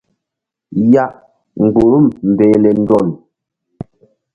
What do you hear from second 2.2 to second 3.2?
mbehle ndol.